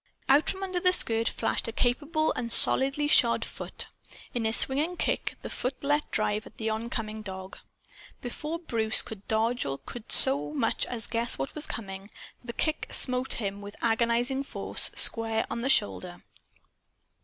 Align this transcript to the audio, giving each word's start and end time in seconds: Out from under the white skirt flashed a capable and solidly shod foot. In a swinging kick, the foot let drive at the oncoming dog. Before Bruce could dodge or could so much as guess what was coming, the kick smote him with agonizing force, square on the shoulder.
Out 0.27 0.49
from 0.49 0.63
under 0.63 0.79
the 0.79 0.87
white 0.87 0.95
skirt 0.95 1.29
flashed 1.29 1.67
a 1.67 1.71
capable 1.71 2.33
and 2.33 2.51
solidly 2.51 3.07
shod 3.07 3.45
foot. 3.45 3.85
In 4.33 4.47
a 4.47 4.51
swinging 4.51 4.97
kick, 4.97 5.35
the 5.43 5.49
foot 5.51 5.83
let 5.83 6.09
drive 6.09 6.47
at 6.47 6.57
the 6.57 6.71
oncoming 6.71 7.21
dog. 7.21 7.59
Before 8.19 8.57
Bruce 8.57 9.03
could 9.03 9.27
dodge 9.27 9.63
or 9.63 9.77
could 9.77 10.11
so 10.11 10.55
much 10.55 10.87
as 10.87 11.05
guess 11.05 11.37
what 11.37 11.53
was 11.53 11.67
coming, 11.67 12.09
the 12.43 12.51
kick 12.51 12.87
smote 12.91 13.35
him 13.35 13.61
with 13.61 13.75
agonizing 13.83 14.41
force, 14.43 14.89
square 14.95 15.45
on 15.51 15.61
the 15.61 15.69
shoulder. 15.69 16.23